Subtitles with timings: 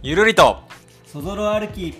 [0.00, 0.58] ゆるりと。
[1.06, 1.94] そぞろ歩き。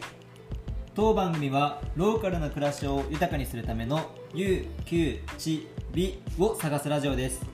[0.95, 7.45] 当番組はローカルな暮らしを豊かにするための有給地美を探すラジオです。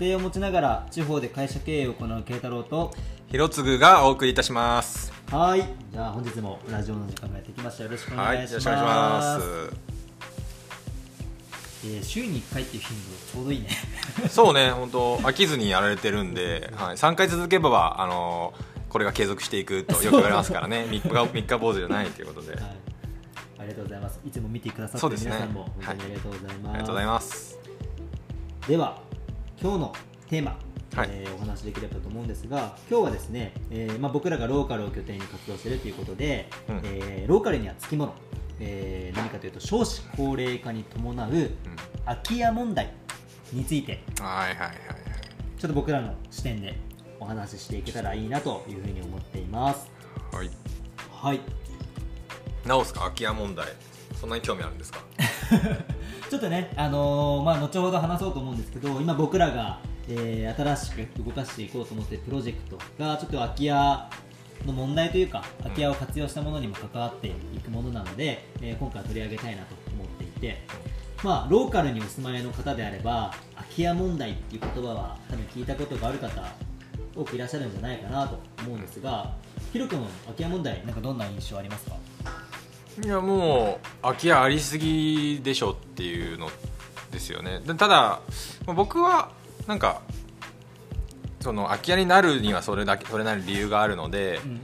[0.00, 2.92] 家庭を持ちながら地方で会社経営を行う慶太郎と
[3.30, 5.12] ひろつぐがお送りいたします。
[5.30, 5.62] はい。
[5.92, 7.84] じゃあ本日もラジオの時間がやってきました。
[7.84, 9.46] よろしくおはい願いします,、よろしくお願いします。
[11.84, 13.68] えー週に1回っていう頻度ちょうどいいね。
[14.30, 14.70] そうね。
[14.70, 18.54] 本当飽きずにやられてるんで、はい、3回続けばあの
[18.88, 20.86] これが継続していくとよく言われますからね。
[20.88, 22.62] 3日三日坊主じゃないということで、はい。
[23.58, 24.20] ありがとうございます。
[24.24, 27.58] いつも見てくださってる皆さんも本当にありがとうございます、ありがとうございます。
[28.68, 29.00] では
[29.60, 29.92] 今日の
[30.28, 30.58] テーマ、
[30.94, 31.08] はい。
[31.10, 36.80] えーお話しできればと思うんですが今日はですね、えーまあ、僕らがローカルを拠点に活動しているということで、うん。
[36.84, 38.14] えーローカルにはつきもの、
[38.60, 41.50] えー何かというと少子高齢化に伴う
[42.04, 42.92] 空き家問題
[43.52, 44.02] について。
[44.20, 44.76] はいはいはい。
[45.58, 46.78] ちょっと僕らの視点で
[47.20, 49.90] お話ししていけたらいいなというふうに思っています。
[50.32, 50.50] はい。
[51.10, 51.40] はい。
[52.66, 53.00] 直すか？
[53.00, 53.66] 空き家問題。
[54.20, 55.00] そんなに興味あるんですか？
[56.30, 64.08] ちょっとね、あのーまあ、後ほど話そうと思うんですけど今僕らが、えー新しく動かしていこうと思っているプロジェクトがちょっと空き家
[64.64, 70.66] の問題というか空き家を活用したものにも関わっていくものなので、えー今回は取り上げたいなと思っていて、
[71.22, 76.42] まあ、ローカルにお住まいの方であれば空き家問題っていう言葉は多分聞いたことがある方
[77.16, 79.32] 多くいらっしゃるんじゃないかなと思うんですが
[79.72, 81.96] ヒロ君の空き家問題なんかどんな印象ありますか？
[83.02, 86.48] いやもう空き家ありすぎでしょっていうの
[87.10, 87.60] ですよね。
[87.60, 88.20] でただ
[88.66, 89.30] まあ僕は
[89.66, 90.02] なんか
[91.40, 94.50] その空き家になるにはそれだけそれなりに理由があるので、うん。
[94.50, 94.60] うん。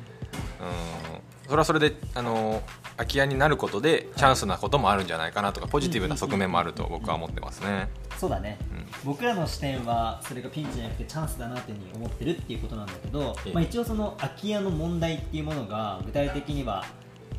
[1.45, 2.62] それはそれであの
[3.03, 7.89] 空き家になることでチャンスなこともあるんじゃないかなとかポジティブな側面もあると僕は思ってますね。
[8.17, 8.86] そうだね、うん。
[9.05, 13.53] 僕らの視点はそれがピンチじゃなくてチャンスだなっていうふうに思ってるっていうことなんだけど、ええ。
[13.53, 16.84] まあ、一応その空き家の問題っていうものが具体的には、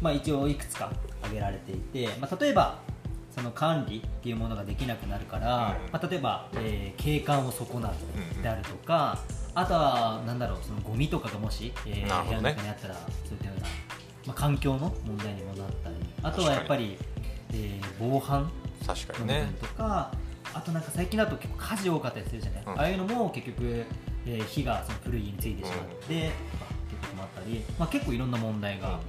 [0.01, 0.91] まあ、一応いくつか
[1.21, 2.79] 挙げられていて、まあ、例えば
[3.31, 5.91] その管理っていうものができなくなるから、うん。
[5.91, 7.93] まあ、例えば、えー景観を損なう
[8.35, 9.17] うんであるとか、
[9.55, 13.67] あとはなんだろうそのゴミとかがもし、えー部屋の中にあったらそういったような、
[14.25, 16.97] まあ、環境の問題にもなったりあとはやっぱり、
[17.51, 18.51] えー防犯
[18.85, 19.51] 確かにね。
[19.61, 20.11] とか、
[20.53, 22.79] あとなんか最近だと結構火事多かったりするじゃない、うん。
[22.79, 23.85] ああいうのも結局、
[24.25, 26.31] えー火がその古い家についてしまって、う
[27.01, 28.99] こともあったり、まあ、結構いろんな問題が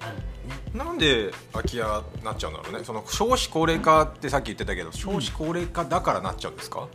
[0.00, 0.84] あるんだよね。
[0.84, 2.84] なんで空き家になっちゃうんだろうね？
[2.84, 6.88] その少子高齢化ってさっき言ってたけど少子高齢化だからなっちゃうんですか、まあ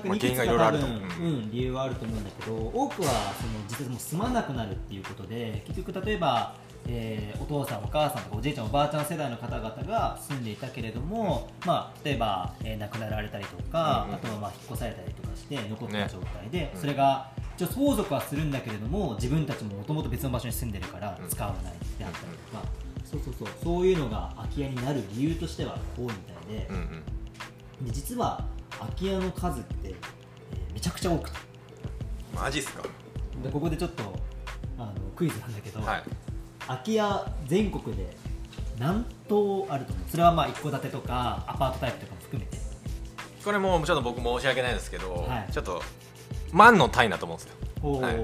[0.00, 3.08] なんか多分、ううん、理由はあると思うんだけど多くは
[3.40, 6.54] その実はもう住まなくなるっていうことで結局例えば、
[6.88, 14.14] えーお父さんお母さんとかおじいちゃんおばあちゃん世代の方々が住んでいたけれども、まあ、例えば、えー亡くなられたりとか、うんうん。
[14.16, 16.08] あとはまあ引っ越されたりとかして残ったね。
[16.12, 16.80] 状態で、うん。
[16.80, 21.28] それが一応相続はするんだけれども自分たちももともと別の場所に住んでるからうん。
[21.28, 22.64] 使わないであったりとか、
[23.04, 23.48] そうそうそう。
[23.62, 26.76] そういうのが空き家になる理由としては多いみたいで,、うん
[27.80, 27.86] うん。
[27.86, 28.44] で実は
[28.78, 29.94] 空き家の数って、えー
[30.74, 31.38] めちゃくちゃ多くて。
[32.34, 32.82] マジっすか？
[33.42, 34.02] でここでちょっと
[34.78, 36.02] あのクイズなんだけど、はい。
[36.66, 38.14] 空き家全国で
[38.78, 40.10] 何棟あると思う？
[40.10, 42.58] それはまあ一戸建てとかアパートタイプとかも含めて。
[43.44, 45.52] これもうちょっと僕申し訳ないですけど、はい。
[45.52, 45.82] ちょっと
[46.52, 47.56] 万の単位だと思うんですよ。
[47.82, 48.16] おお、ははい。
[48.16, 48.18] い、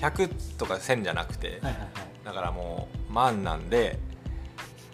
[0.00, 1.88] 100とか1000じゃなくて、はいはい
[2.24, 3.98] だからもう万なんで、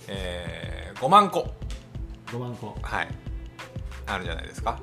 [0.08, 1.48] えー、5万個。
[2.28, 2.76] 5万個。
[2.82, 3.08] はい
[4.06, 4.78] あるんじゃないですか。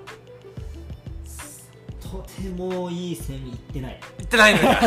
[2.01, 3.99] とてもいい線いってない。
[4.17, 4.79] 言ってないのか。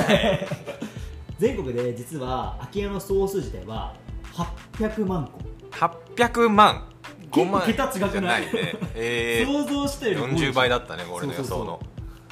[1.38, 3.94] 全国で実は空き家の総数自体は
[4.74, 5.40] 800万個。
[6.16, 6.88] 800万。
[7.30, 8.42] 5結構万桁違くない？
[8.42, 8.50] ね。
[8.94, 10.30] えー、 想像したより多い。
[10.50, 11.80] 40倍だったね俺の予想の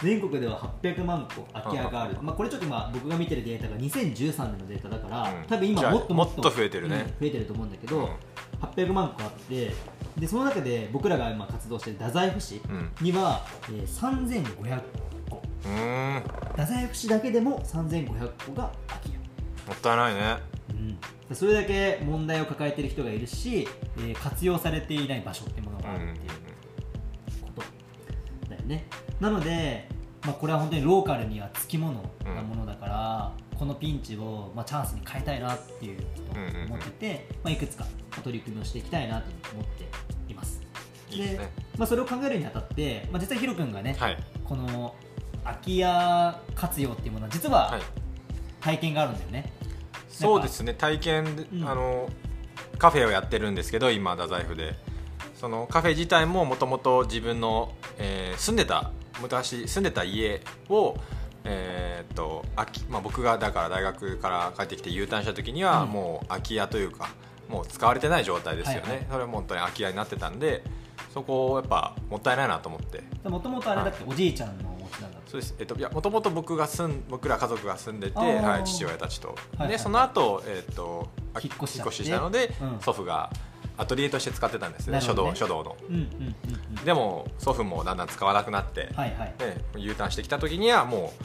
[0.03, 5.47] 全国では800万個空き家がある、まあ、これちょっと今僕が見てるデータが2013年のデータだから、うん。
[5.47, 6.97] 多分今もっともっと増えてるね。
[6.97, 8.09] うん増えてると思うんだけど、うん。
[8.61, 9.73] 800万個あって
[10.19, 12.91] でその中で僕らが今活動している太宰府市うん。
[13.01, 14.81] には、えー3500
[15.29, 15.43] 個。
[16.53, 20.37] 太宰府市だけでも3500個が空き家、ったいないね。
[21.31, 23.69] うん、それだけ問題を抱えている人がいるし、
[23.99, 26.29] えー活用されていない場所っていうものうんがあるっていう
[27.55, 27.63] こ
[28.45, 28.87] とだよね
[29.21, 29.89] なので、
[30.25, 36.03] まあ、これは本当にローカルにはつきものなものだから、このピンチを、まあ、チャンスに変えたいなっていうこ
[36.35, 37.87] とを思ってて、まあ、いくつか
[38.23, 39.85] 取り組みをしていきたいなと思って
[40.33, 40.63] います。
[41.11, 41.51] いいですね。
[41.77, 44.17] まあ、それを考えるにあたって、まあ、実はヒロ君がね、はい。
[44.45, 44.95] この
[45.45, 47.81] 空き家活用っていうものは実ははい。
[48.61, 49.51] 体験があるんだよね、
[50.11, 50.75] そうですね。
[50.75, 51.69] 体験で、うん。
[51.69, 52.09] あの
[52.79, 54.75] カフェをやってるんですけど今太宰府で。
[55.35, 58.91] そのカフェ自体ももともと自分の、えー住んでた
[59.21, 60.97] 昔住んでた家を
[61.45, 65.91] えーっと秋まあ、僕がだから大学から帰ってきて U ターンした時にはうん。
[65.91, 67.09] もう空き家というか
[67.49, 69.07] もう使われてない状態ですよね、はいはい。
[69.11, 70.63] それは本当に空き家になってたんで
[71.13, 73.03] そこをやっぱもったいないなと思って。
[73.29, 82.81] もともとあれだっておじいちゃんのお家なんだそうです、えっと、いやもともと僕が住ん僕ら家族が住んでて、はい、父親たちと、はいはいでその後、えっとあ引っ越ししたので、うん。
[82.81, 83.31] 祖父が
[83.81, 85.01] アトリエとして使ってたんですねね。
[85.01, 85.77] 道書道の。
[85.89, 86.35] うんうんうん
[86.79, 86.85] うん。
[86.85, 89.35] でも祖父もだんだん使わなくなって、はいはい。
[89.39, 91.25] で U ターンしてきた時にはもう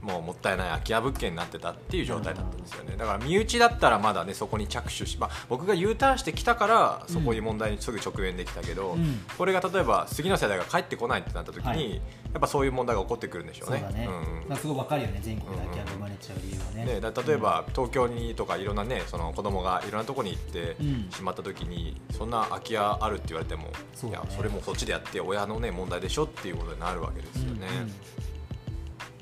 [0.00, 2.96] もうもったいない空き家物件になってたっていう状態だったんですよね。
[2.96, 9.20] だから身内だったらまだねそこに着手し、まあ、僕が U ターンしてきたからそこいう問題にすぐ直面できたけど、うん。
[9.36, 12.00] これが例えば次の世代が帰ってこないってなった時に、はい
[12.36, 13.78] やっぱそういう問題が起こってくるんでしょうね。
[13.78, 15.20] そうだね、んなんかすごいわかるよね。
[15.22, 23.70] 全国で空き家が生まれちゃう理由はね,、ね、だ例えば東京にとかいろんなねその子供がいろんなところに行ってうんしまった時に、そんな空き家あるって言われても、ね。
[24.10, 27.68] いやそれもそっちでやって親のね問題でしょっていうことになるわけですよね。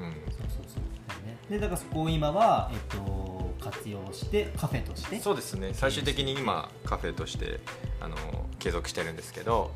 [0.01, 0.07] うん。
[0.07, 0.13] うん。
[0.13, 0.81] うんそうそうそ
[1.23, 1.25] う。
[1.25, 5.71] ねでだからそこを今は、えっと、活用してカフェとしてそうですね。
[5.73, 7.61] 最終的に今カフェとして
[8.01, 8.17] あの
[8.59, 9.71] 継続してるんですけど、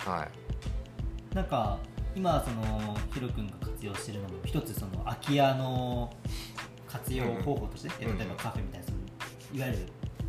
[0.00, 0.28] は
[1.32, 1.78] い、なんか
[2.16, 6.12] 今そのヒロ君が活用してるのも一つその空き家の
[6.86, 8.98] 活用方法として、うん例えばカフェみたいなその
[9.52, 9.78] いわゆる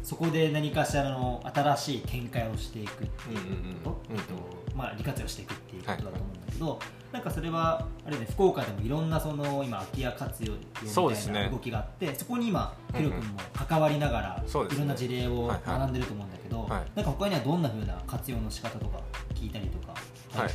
[0.02, 3.38] そこで何かしらの新しい展開をしていくっていう
[3.84, 4.34] こと、えっと
[4.76, 6.80] まあ、利活用していくっていうことだと思うんだけど、
[7.12, 15.80] なんかそれはあれね福岡でもいろんなその今空き家活用みたいな動きがあってそ,、こに今ヒロ君も関わりながら、いろんな事例をはいはい。
[15.80, 16.70] 学んでると思うんだけど、はい。
[16.96, 19.00] なんか他にはどんなふうな活用の仕方とか
[19.34, 19.96] 聞いたりとか、
[20.40, 20.50] はい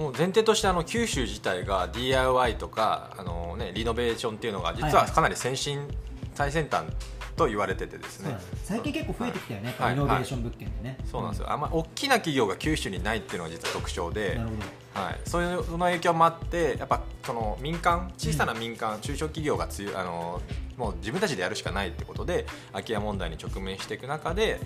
[0.00, 5.10] もう前提としてあの九州自体が DIY とかあの、ね、リノベーションっていうのが実はいははい。
[5.10, 5.86] かなり先進、
[6.32, 6.86] 最先端
[7.36, 8.38] と言われててですね。
[8.64, 9.94] 最近結構増えてきたよね、はい。
[9.94, 14.54] リノベーション物件でね、そうなんですよ、あんま大きな企業が九州にないっていうのが実は特徴でなるほ
[14.94, 15.02] ど。
[15.02, 20.40] はい、そういうその影響もあってやっぱその民間小さな民間、中小企業が強いあの
[20.78, 24.60] もう自分たちでやるしかないってことで空き家問題に直面していく中で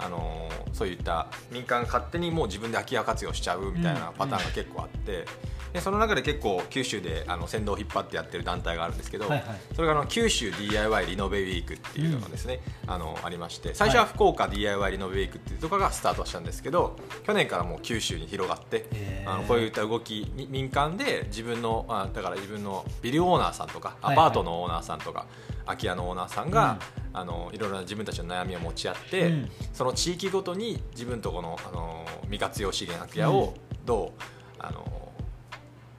[0.00, 5.26] あのそういった民間勝手にもう自分で空き家活用しちゃうみたいなパターンが結構あって、
[5.72, 9.44] でその中で結構九州であの先導を引っ張ってやってる団体があるんですけど、はいはい。
[9.74, 16.96] それがあの九州 DIY リノベウィークっていうのがですね、あのありまして最初は福岡 DIY リノベウィークっていうところがスタートしたんですけど
[17.26, 18.86] 去年からもう九州に広がって
[19.26, 25.26] あのこういった動きに民間で自分のあだから自分のビルオーナーさんとかはいアパートのオーナーさんとか、
[25.66, 26.78] 空き家のオーナーさんが、
[27.12, 29.50] あのいろいろな自分たちの悩みを持ち合って、うん。
[29.72, 34.22] その地域ごとに自分とこのあの未活用資源空き家をどう、
[34.58, 35.09] あの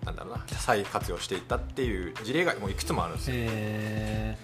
[0.05, 3.35] なんだろうな再活用していったっていう事例がもういくつもあるんですよ。
[3.37, 4.37] へ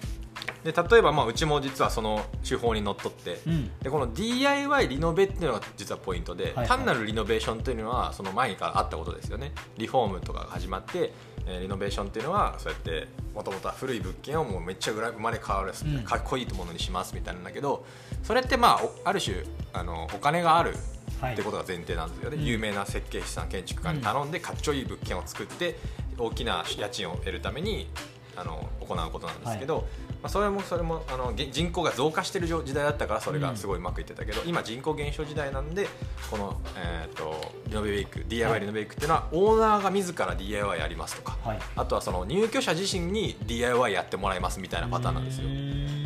[0.64, 3.70] で例えばまあうちも実はその手法にのっとって、ーうん。
[3.80, 9.52] でこの DIY リノベっていうのが実はポイントで、はい単なるリノベーションというのはその前からあったことですよね。
[9.76, 11.12] リフォームとかが始まって、
[11.46, 16.04] えーリノベーションっていうのはそうやってもともとは古い物件をもうめっちゃ生まれ変わる、うん。
[16.04, 17.84] かっこいいものにしますみたいなんだけど
[18.22, 19.36] それってまあおある種
[19.72, 20.78] あのお金があるはい
[21.26, 22.44] ってことが前提なんですよね、うん。
[22.44, 25.76] 有名な設計士さん建築家に頼んでかっちょいい物件を作って
[26.16, 27.88] 大きな家賃を得るために
[28.36, 35.88] あの行うことなんですけど、まあ、それもそれもあのげ人口が増加している時代だったからそれがすごいうまくいってたけど、今人口減少時代なんで
[36.30, 41.58] この、えー、とリノベウィーク DIY リノベウィークっていうのはオーナーが自ら DIY やりますとかはい。
[41.76, 45.48] あとはその入居者自身に DIY やってもらいますみたいなパターンなんですよ。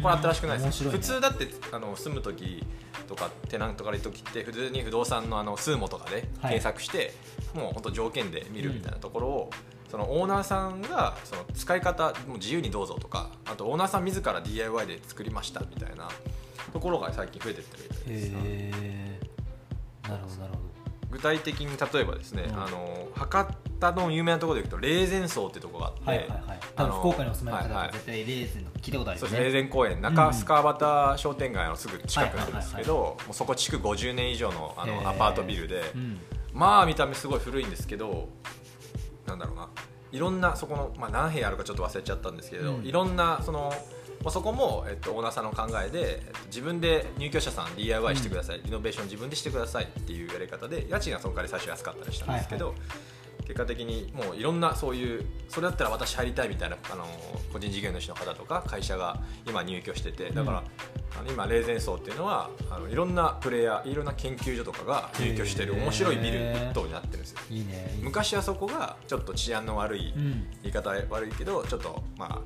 [0.03, 0.85] これ新しくないです。
[0.85, 0.91] ね。
[0.91, 2.65] 普通だってあの住む時
[3.09, 6.53] とかテナントからいる時って普通に不動産のあのスーモとかではい。
[6.53, 7.15] 検索して、
[7.55, 9.51] もう本当条件で見るみたいなところを、
[9.93, 16.09] そのオーナーさんがその使い方もう自由にどうぞとかあとオーナーさん自ら DIY で作りましたみたいな
[16.73, 18.33] ところが最近増えてってるみたいです。
[20.09, 20.59] なるほどなるほ
[21.11, 22.55] 具体的に例えばですね、うん。
[22.55, 26.61] あの博多の有名なところでいうと霊前荘ってとこがあって、どはいはいはい。
[26.75, 36.19] 多あの分福岡にお住まいの方は絶対レーズンの聞いたことあるそうですね、霊前公園中須川端商店街のすぐ近くなんですけど、そこ築50年以上のあのアパートビルで、うん。
[36.55, 38.31] まあ見た目すごい古いんですけど
[39.37, 39.69] なんだろうな。
[40.13, 42.85] いろんなそこの、まあ、何部屋あるかちょっと忘れちゃったんですけど、うん。
[42.85, 43.73] いろんなその、
[44.23, 52.75] まあ、そこも、えっと、オーナーさんの考えで、えっと、自分で入居者さん DIY してください、リノベーション自分でしてくださいっていうやり方で家賃がそこから最初安かったりしたんですけど、は
[53.53, 57.05] 結果的にもういろんなそういうそれだったら私入りたいみたいなあの
[57.53, 60.65] 個人事業主の方とか会社が今入居しててだから、
[61.21, 67.39] あの今霊前荘っていうのはあのいろんなプレイヤーいろんな研究所とかが入居してる面白いビル一棟になってるんですよ。
[67.51, 70.47] いいね昔はそこがちょっと治安の悪い、うん。
[70.63, 72.41] 言い方は悪いけどちょっとまあ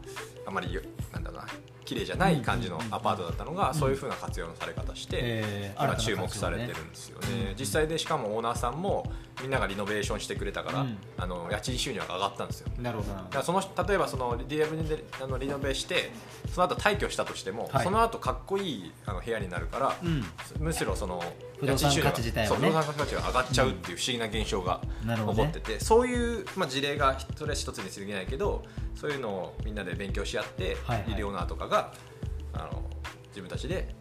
[0.47, 0.83] あまりよ
[1.13, 1.47] なんだろうな
[1.87, 10.99] 綺麗じゃない感じのアパートだったのが、そういうふうな活用のされ方して、えー今注目されてるんですよね、実際でしかもオーナーさんもみんながリノベーションしてくれたから、うん。
[11.19, 12.69] あの家賃収入が上がったんですよ。
[12.79, 16.11] なるほどなだからその例えばそのリノベあのリノベして
[16.51, 17.85] その後退去したとしても、はい。
[17.85, 20.25] その後かっこいいあの部屋になるから、うん。
[20.59, 21.23] むしろその
[21.59, 22.49] 不動産価値自体はね。
[22.49, 31.11] そう不動産価値が上がっちゃうっていう不思議な現象が起こってて、そういう、まあ、事例がそれは一つに過ぎないけどそういうのをみんなで勉強し合って、はいはい。
[31.11, 31.93] リレオナーとかが
[32.53, 32.83] あの
[33.29, 33.95] 自分たちで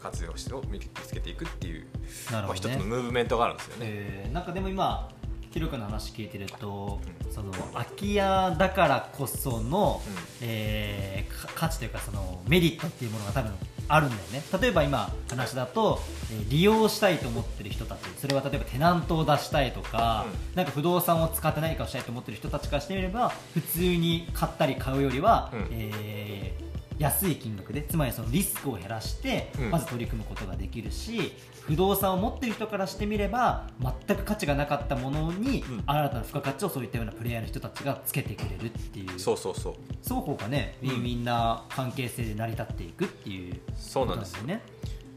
[0.00, 1.88] 活用してを見つけていくっていう、ね。
[2.30, 3.86] まあ、一つのムーブメントがあるんですよね。
[3.86, 5.08] えーなんかでも今
[5.54, 10.14] ヒロ君の話聞いてると、その空き家だからこその、うん。
[10.40, 13.52] えーか価値というかそのメリットっていうものが多分
[13.86, 14.42] あるんだよね。
[14.60, 16.00] 例えば今話だと、
[16.32, 25.68] えー利用したいと思ってる人たちそれは例えばテナントを出したいとか、うなんか不動産を使って何かをしたいと思ってる人たちからしてみれば普通に買ったり買うよりは、うん。
[25.70, 29.70] えー安い金額でつまりそのリスクを減らして、うん。
[29.70, 31.32] まず取り組むことができるし
[31.66, 33.66] 不動産を持ってる人からしてみれば
[34.06, 35.82] 全く価値がなかったものに、うん。
[35.86, 39.18] 新たな付加価値をそういったようなプレイヤーの人たちがつけてくれるっていう。
[39.18, 39.74] そうそうそう。
[40.02, 44.56] 双方がねウィンウィンな関係性で成り立っていくっていうそうなんですことよ。
[44.56, 44.62] ね。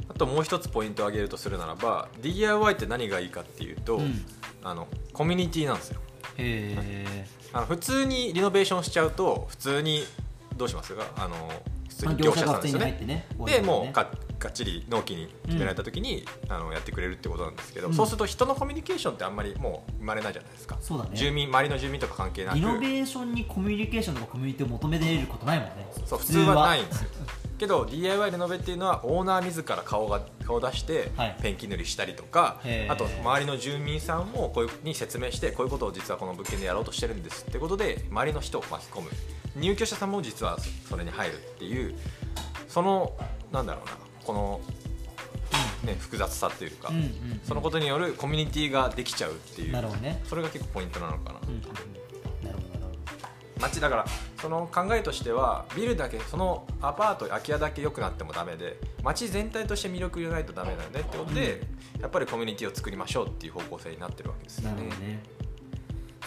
[0.09, 4.25] あともう一つポイントを挙げるとするならば DIY って何がいいかっていうと、うん。
[4.63, 6.01] あのコミュニティなんですよ。
[6.37, 10.03] へあの普通にリノベーションしちゃうと普通に
[10.57, 11.05] どうしますか？
[11.15, 11.35] あの
[11.87, 12.97] 普通ー、に業者さんですよね。
[13.05, 13.91] ねでもうね。
[13.93, 14.09] が
[14.39, 17.93] がっちり納期に決められた時に、あのやってくれるってことなんですけど、うん。
[17.93, 20.77] そうすると人のコミュニケーションってあんまりもう生まれないじゃないですか。
[20.79, 21.11] そうだね。
[21.15, 22.55] 住民周りの住民とか関係なく。
[22.55, 25.87] リノベーションにコミュニケーションとかコミュニティを求めれることないもんね。
[26.05, 27.09] そう普通はないんですよ。
[27.57, 31.37] けど DIY リノベっていうのはオーナー自ら顔が顔出してはい。
[31.41, 39.09] ペンキ塗りしたりとか、あと周りの住民さんもこういうに説明してこういうことを実はこの物件でやろうとしてるんですってことで周りの人を巻き込む
[39.59, 40.57] 入居者さんも実は
[40.89, 41.95] それに入るっていう
[42.67, 43.13] その
[43.51, 43.91] なんだろうな
[44.23, 44.61] この、
[45.83, 47.41] ね、複雑さっていうか、うんうんうん。
[47.43, 50.21] そのことによるコミュニティができちゃうっていうなるほどね。
[50.25, 51.39] それが結構ポイントなのかな。
[51.43, 51.63] うんうんうん。
[51.63, 52.87] なるほど
[53.59, 54.05] 街だから
[54.41, 61.61] その考えとしてはビルだけそのアパート空き家だけ良くなってもダメで街全体として魅力がないとダメなんでってことで、
[61.99, 64.83] やっぱりコミュニティを作りましょうっていう方向性になってるわけですよね。
[64.83, 65.23] ね。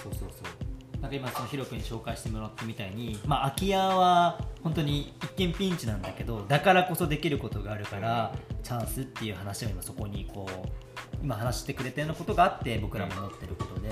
[0.03, 0.70] そうそうそう
[1.01, 10.90] なんか今そのヒロ君に紹介してもらったみたいに、まあ、空き家は本当に一見ピンチなんだけどだからこそできることがあるからチャンスっていう話を今そこにこう
[11.23, 13.89] 今話してくれてるようなことがあって僕らも思ってることで、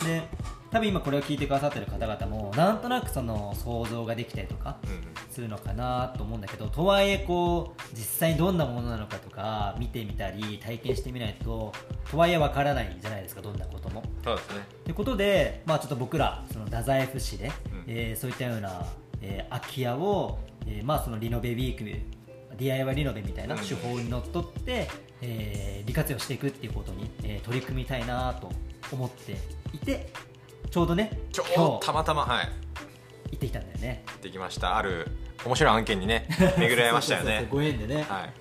[0.00, 0.06] うん。
[0.06, 0.28] で
[0.70, 5.32] 多分今これを聞いてくださってる方々もなんとなくその想像ができたりとかうん。
[5.32, 11.72] するのかなと思うんだけどとはいえこう実際にどんなものなのかとか見てみたり体験してみないと
[12.10, 14.02] とはいえわからないじゃないですかどんなことも。
[14.24, 14.66] そうですね。
[14.84, 17.52] ということで、まあ、ちょっと僕らその太宰府市で、ん。
[17.86, 18.84] えーそういったような、
[19.22, 22.17] えー空き家を、えーまあ、そのリノベウィーク
[22.58, 24.88] DIY リノベみたいなうん手法にのっとって、
[25.22, 28.50] えー利活用していくっていうことに、えー取り組みたいなと
[28.92, 29.36] 思って
[29.72, 30.10] いて
[30.70, 32.48] ちょうどねちょ今日たまたまはい。
[33.30, 34.04] 行ってきたんだよね。
[34.22, 34.76] できました。
[34.76, 35.06] ある
[35.44, 36.26] 面白い案件にね
[36.58, 37.46] 巡られましたよね。
[37.50, 38.32] ご縁でね、はい。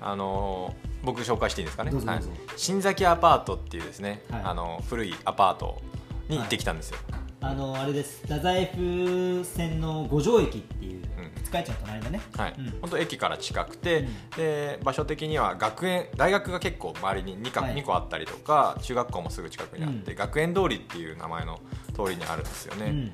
[0.00, 1.90] あのー僕紹介していいですかね？
[1.92, 2.20] はい、
[2.58, 4.40] 新崎アパートっていうですね、はい。
[4.44, 5.80] あの古いアパート
[6.28, 6.98] に行ってきたんですよ、
[7.42, 8.20] あのあれです。
[8.22, 11.32] 太宰府線の五条駅っていううん。
[11.42, 12.54] 二日市の隣だね、はい。
[12.58, 12.70] うん。
[12.82, 14.08] 本当駅から近くて、うん。
[14.36, 17.74] で場所的には学園大学が結構周りに 2, か、はい。
[17.74, 20.18] 2個あったりとか中学校もすぐ近くにあって、うん。
[20.18, 21.60] 学園通りっていう名前の
[21.94, 23.12] 通りにあるんですよね、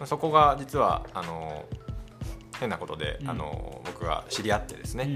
[0.00, 0.06] うん。
[0.06, 1.64] そこが実はあの
[2.58, 3.30] 変なことで、うん。
[3.30, 5.14] あの僕が知り合ってですね、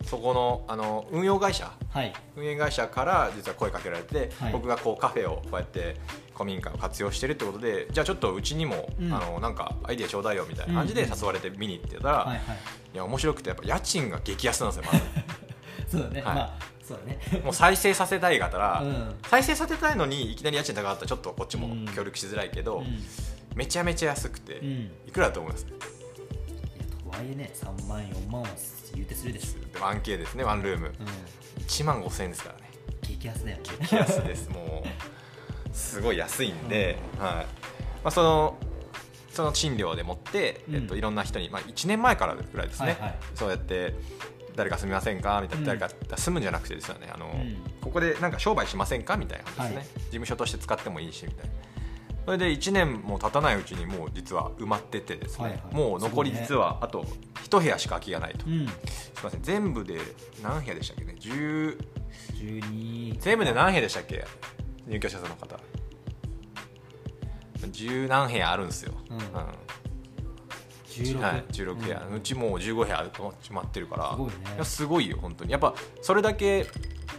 [0.00, 0.06] うん。
[0.06, 1.72] そこのあの運用会社。
[1.88, 2.12] はい。
[2.36, 4.52] 運営会社から実は声かけられて、はい。
[4.52, 5.96] 僕がこうカフェをこうやって
[6.34, 9.12] 古民家を活用してるってことでじゃあちょっとうちにも、うん。
[9.12, 11.18] あのなんかアイディアちょうだいよみたいな感じでうん。
[11.18, 12.40] 誘われて見に行ってたら、はいはい。
[12.94, 15.04] いや面白くてやっぱ家賃が激安なんですよまず
[15.92, 16.34] そうだね、はい。
[16.34, 17.18] まあそうだね。
[17.44, 19.14] もう再生させたいがたら、うん。
[19.28, 23.04] 再生させたいのにいきなり家賃高かったらちょっとこっちも協力しづらいけど、うん。
[23.54, 24.66] めちゃめちゃ安くて、うん。
[24.66, 25.66] いいくらだと思います？
[25.66, 28.48] やとはいえね3万4万は
[28.94, 30.86] 言うてするでしょ、で 1K ですねワンルーム。
[30.86, 32.70] うん、1万5000円ですからね。
[33.02, 34.88] 激安だよね激安ですもう
[35.72, 37.32] すごい安いんで、はい。
[37.34, 37.44] ま
[38.04, 38.58] あ、その
[39.30, 40.74] その賃料でもって、うん。
[40.76, 43.18] えっと、いろんな人に、まあ、1年前からぐらいですね、はいはい。
[43.34, 43.94] そうやって
[44.54, 45.40] 誰か住みませんか？
[45.40, 45.78] みたいな、うん。
[45.78, 47.10] 誰か住むんじゃなくてですよね。
[47.12, 47.56] あの、ん。
[47.80, 49.16] ここでなんか商売しませんか？
[49.16, 49.74] みたいなですね、はい。
[49.74, 51.52] 事務所として使ってもいいしみたいな。
[52.24, 55.74] それで1年も経たないうちにもう実は埋まっててですね、はいはい。
[55.74, 57.04] もう残り実はあと
[57.44, 58.66] 1部屋しか空きがないと、うん。
[58.66, 59.42] すみません。
[59.42, 59.98] 全部で
[60.42, 61.78] 何部屋でしたっけね？10
[62.34, 64.24] 12全部で何部屋でしたっけ？
[64.86, 65.58] 入居者数の方。
[67.70, 69.16] 十何部屋あるんですよ、うん。
[69.16, 69.22] うん。
[70.88, 73.10] 16、はい、16部屋、ううんちもう15部屋
[73.40, 74.34] 決まってるからすごいね。
[74.58, 75.52] やすごいよ本当に。
[75.52, 76.66] やっぱそれだけ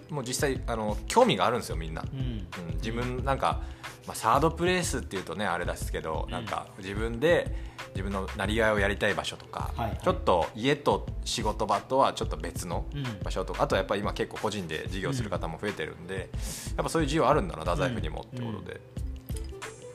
[0.10, 2.20] もう実際あの興味があるんですよみんな、うん。
[2.20, 3.62] うん、自分なんか、
[4.08, 6.32] まあ、サードプレイスっていうとねあれですけど、うん。
[6.32, 7.56] なんか自分で
[7.90, 10.00] 自分のなりわいをやりたい場所とか、はいはい。
[10.04, 13.04] ちょっと家と仕事場とはちょっと別のうん。
[13.24, 16.30] 場所とか、あとはやっぱり今結構個人で事業する方も増えてるんで、
[16.76, 18.82] やっぱそういう需要あるんだな太宰府にもってことで、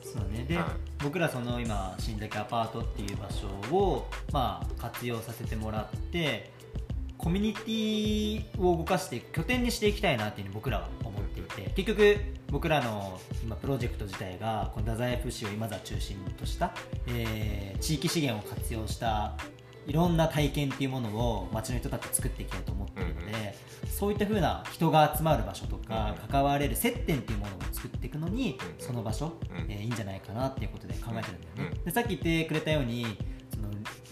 [0.03, 0.45] そうね。
[0.47, 0.65] で、はい
[1.01, 6.51] 僕らその今新崎アパートっていう場所をまあ活用させてもらって
[7.19, 12.17] コミュニティを動かして拠点にしていきたいなっていうふうに僕らは思っていて結局
[12.49, 16.73] 僕らの今プロジェクト自体がこの太宰府市を今座中心とした、
[17.07, 19.33] えー地域資源を活用した
[19.87, 23.55] いろんな体験っていうものを街の人たちと作っていきたいと思っているので、
[23.87, 31.83] そういった風な人が集まる場所とか、うん関われる接点っていうものを作っていくのに、うんその場所、うんえーいいんじゃないかなっていうことで考えてるんだよね、うん。
[31.85, 33.17] でさっき言ってくれたように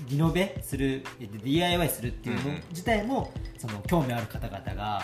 [0.07, 2.63] リノベするえー DIY するっていうのうんうん。
[2.69, 5.03] 自体もその興味ある方々が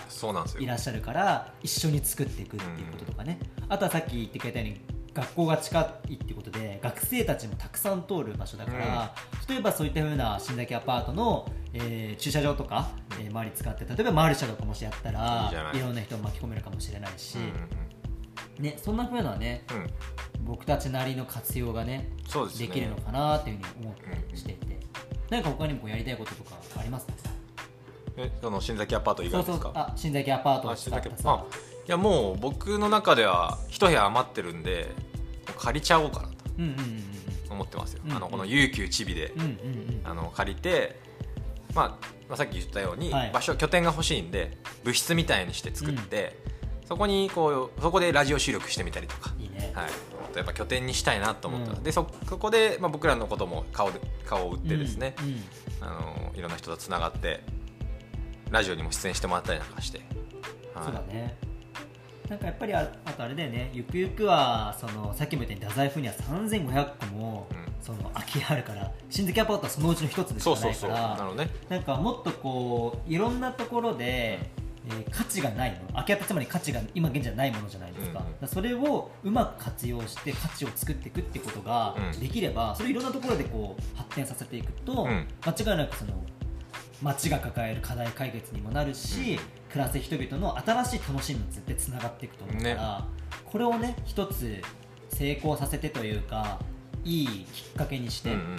[0.60, 4.82] いらっしゃるから一緒に作っていくっていうこととかね、あとはさっき言ってくれたように
[5.14, 5.80] 学校が近
[6.10, 9.16] いってことで学生たちもたくさん通る場所だから、
[9.48, 17.44] 例えばそういったふうな新崎アパートの、えー駐車場とか、えー周り使って例えばマルシェとかもしやったらいろんな人を巻き込めるかもしれないし、うん
[18.60, 19.78] ね、そんなふうなねうん。
[19.78, 19.90] うん
[20.46, 22.68] 僕たちなりの活用がねそうですね。
[22.68, 24.78] できるのかなっていうふうに思ったうんりしていて、
[25.30, 27.14] 何か他にもこうやりたいこととかありますか？
[28.18, 29.72] えその新崎アパート以外ですか？
[29.74, 31.46] あ新崎アパートをあ使ったさ。
[31.88, 34.92] いやもう僕の中では一部屋余ってるんで
[35.58, 37.04] 借りちゃおうかなとうんうんうん
[37.50, 38.18] 思ってますよ、うんうん。
[38.18, 40.02] あのこの有給チビで、うんうんうん。
[40.04, 41.00] あの借りて、
[41.74, 41.88] まあ、
[42.28, 43.32] まあさっき言ったように、はい。
[43.32, 46.38] 場所拠点が欲しいんで部室みたいにして作って、
[46.86, 49.92] そこにこうそこでラジオ収録してみたりとか、いいね、はい、
[50.36, 51.84] やっぱ拠点にしたいなと思ってます、うん。
[51.84, 55.44] でそそこで、まあ、僕らのことも顔で顔を売ってですね、うんうん。
[55.82, 55.86] あ
[56.32, 57.42] のいろんな人とつながって
[58.52, 60.02] ラジオにも出演してもらったりなんかして、
[60.74, 60.86] はい。
[60.86, 61.38] そうだね。
[62.30, 63.70] なんかやっぱりああとあれだよね。
[63.74, 67.74] ゆくゆくはそのさっきも言ったように太宰府には3500個も、うん。
[67.84, 70.90] その空き家あるから新崎アパートはそのうちの一つでしかそうそうそう。
[70.90, 74.40] なんかもっとこういろんなところで、
[74.86, 75.94] えー価値がないもの。
[75.94, 78.48] 空き家ってつまり価値が今現在ないものじゃないですか,、うんうん。
[78.48, 82.20] それをうまく活用して価値を作っていくってことがうん。
[82.20, 85.28] できれば、それいろんなところでこう発展させていくと、うん。
[85.46, 86.14] 間違いなくその
[87.02, 89.40] 街が抱える課題解決にもなるし、
[89.72, 93.06] 暮らす人々の新しい楽しみも絶対つながっていくと思うから、
[93.46, 94.62] これをね一つ
[95.10, 96.60] 成功させてというか
[97.04, 98.46] いいきっかけにして、うんうん。
[98.46, 98.58] うん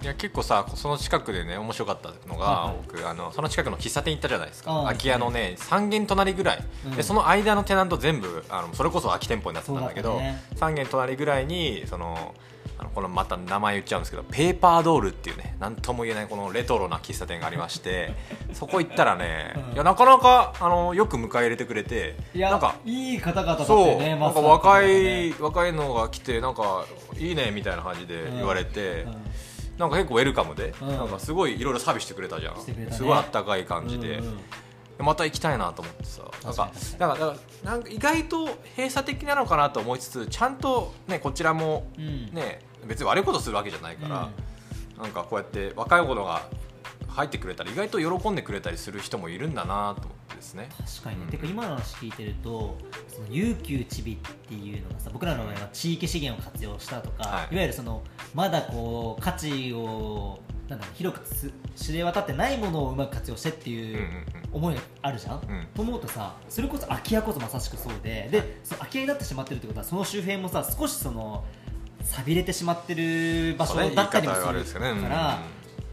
[0.00, 4.82] いや結構さその近くでね面白かったのが、はいはい僕あのその近くの喫茶店行ったじゃないですか。
[4.84, 6.96] 空き家のね3軒隣ぐらい、うん。
[6.96, 10.42] でその間のテナント全部あのそれこそ空き店舗になってたんだけどだね。
[10.56, 12.34] 3軒隣ぐらいにその
[12.78, 18.14] あのこのまた名前言っちゃうんですけどペーパードールっていうね何とも言えないこのレトロな喫茶店がありまして
[18.54, 19.72] そこ行ったらね、うん。
[19.74, 26.84] いやなかなかあのよく迎え入れてくれていやなんかいい方々だっねなんか若い、若いのが来てなんか
[27.16, 29.24] いいねみたいな感じで言われて、うん
[29.78, 30.88] なんか結構ウェルカムで、うん。
[30.88, 32.88] なんかすごいいろいろサービスしてくれたじゃん、ね。
[32.90, 34.38] すごいあったかい感じで、うんうん
[35.00, 36.22] また行きたいなと思ってさ。
[36.42, 42.34] なんかなんかなんか意外と閉鎖的なのかなと思いつつちゃんとねこちらもうん。
[42.34, 44.28] ね別に悪いことするわけじゃないから、
[45.00, 46.48] なんかこうやって若い者が
[47.18, 50.68] 入ってくれたら意外と喜んでくれたりする人もいるんだなと思ってですね。
[50.78, 51.18] 確かに。
[51.18, 51.30] ね、うん。
[51.30, 52.78] てか今の話聞いてると
[53.08, 57.54] その有給ちびっていうのがさ僕らの場合は地域資源を活用したとか、はい。
[57.54, 58.04] い、わゆるその
[58.34, 64.24] まだこう価値をなんだ広くつ知れ渡ってないものをうまく活用してってうんいううん。
[64.52, 65.66] 思いがあるじゃん、うん。
[65.74, 71.44] と思うとさそれこそ空き家こそまさしくそうででその空き家になってしまってるってことはその周辺もさ少しその
[72.02, 75.38] 寂れてしまってる場所だったりもするから、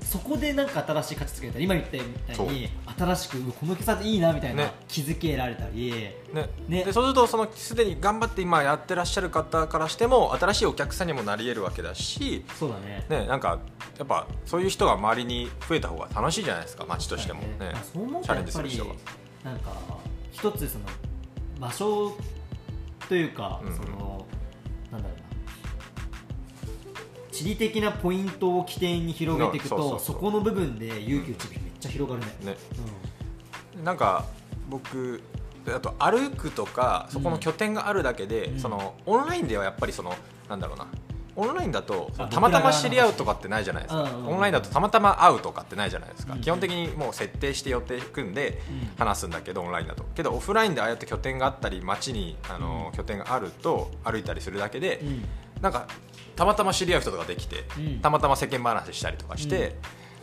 [0.05, 2.03] そこでなんか新しい価値つけたり今言ったみ
[2.35, 4.71] たいに新しくこの喫茶店いいなみたいな、ね。
[4.87, 5.91] 気づけられたり
[6.33, 6.49] ね。
[6.69, 6.83] ね。
[6.83, 13.05] でそうするとそのすでに頑張って今やってらっしゃる方からしても新しいお客さんにもなり得るわけだし、そうだね。
[13.09, 13.59] ね、なんか
[13.97, 17.41] やっぱそういう人が周りに増えた方が楽しいじゃないですか街としても。
[17.41, 17.47] ね。
[17.59, 19.51] まあそう思うチャレンジとやっぱりする人が。
[19.51, 19.71] なんか
[20.31, 20.85] 一つその
[21.59, 22.15] 場所
[23.09, 23.75] というか、うんうん。
[23.75, 24.25] その
[27.35, 32.57] 地理的なポイントを起点に広げていくとそこの部分で有給地域めっちゃ広がるね、ね。
[33.83, 34.23] なんか
[34.69, 35.21] 僕
[35.67, 38.59] あと歩くとかそこの拠点があるだけで、うん。
[38.59, 40.15] そのオンラインではやっぱりその
[40.47, 40.87] なんだろうな。
[41.35, 44.09] オンラインだとあたまたま知り合うとかってないじゃないですか、うん。
[44.09, 46.41] うんうんオンラインだとたまたま会うとかってないじゃないですか、うん。
[46.41, 49.05] 基本的にもう設定して予定組んでうん。
[49.05, 50.05] 話すんだけどオンラインだと。
[50.15, 52.97] けどオフラインでああやって拠点があったり街にあの、うん。
[52.97, 55.25] 拠点があると歩いたりするだけで、うん。
[55.61, 55.87] なんか
[56.35, 57.99] たまたま知り合う人とかできて、うん。
[57.99, 59.75] たまたま世間話したりとかして、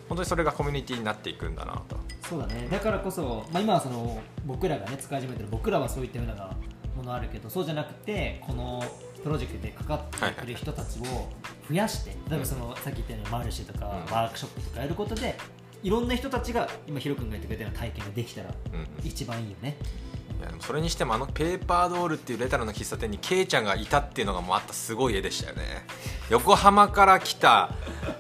[0.09, 1.97] 本当にそれがコミュニティになっていくんだなと。
[2.29, 2.69] そうだね。
[2.71, 6.51] だからこそ、まあ、今はその僕らがね使い始めてる僕らはそういったような
[6.97, 8.85] ものあるけどそうじゃなくてこの
[9.23, 11.03] プロジェクトでかかってくる人たちを
[11.69, 14.13] 増やして、例えばそのさっき言ったようにマルシェとか、うん。
[14.13, 15.37] ワークショップとかやることで
[15.83, 18.87] いろんな人たちが今ヒロ君が言ってくれたような体験ができたらうんうん。
[19.05, 19.77] 一番いいよね、
[20.43, 25.63] いやでもそれにしてもあのペーパードールっていうレトロな喫茶店にケイちゃんがいたっていうのがもうあったすごい絵でしたよね。
[26.31, 27.71] 横浜から来た、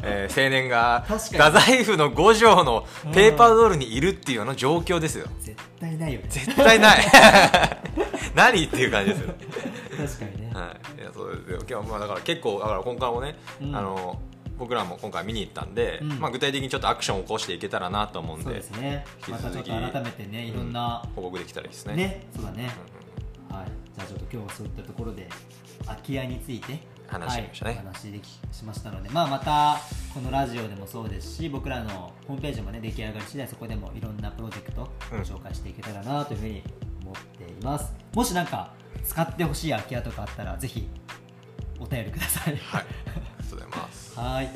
[0.02, 5.26] えー青年が太宰府の五条のペーパードールにいるっていうあの状況ですよ。
[5.40, 6.26] 絶対ないよね。
[6.28, 6.98] 絶対ない。
[8.36, 9.34] 何っていう感じですよ。
[9.96, 11.62] 確かにね、はい、いやそうですよ。
[11.68, 13.76] 今日まあだから結構だから今回もね、うん。
[13.76, 14.20] あの
[14.62, 16.08] 僕らも今回見に行ったんで、うん。
[16.20, 19.04] まあ、具体的にちょっとアクションを起こしていけたらなと思うんでですね。
[19.26, 21.96] 引き続きまたちょっと改めてねいろんな、報告できたらいいですね。
[21.96, 22.70] ねそうだね、
[23.50, 25.28] うんはい、じゃあちょっと今日はそういったところで
[25.84, 27.70] 空き家について話しましたね。
[27.72, 29.80] はい、お話できしましたので、まあ、また
[30.14, 36.62] このラジオでもそうですし僕らのホームページもね出来上がり次第そこでもいろんなプロジェクトをご紹介していけたらなというふうに
[37.02, 38.72] 思っています、もしなんか
[39.04, 40.88] 使ってほしい空き家とかあったらぜひ
[41.80, 42.56] お便りください。
[42.56, 42.84] はい
[44.16, 44.34] ます。
[44.34, 44.50] はい。